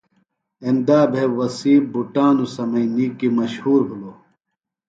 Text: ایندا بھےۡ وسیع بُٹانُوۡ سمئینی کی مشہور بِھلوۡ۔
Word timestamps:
ایندا 0.65 0.99
بھےۡ 1.11 1.29
وسیع 1.37 1.79
بُٹانُوۡ 1.91 2.51
سمئینی 2.55 3.07
کی 3.17 3.27
مشہور 3.37 3.81
بِھلوۡ۔ 3.89 4.17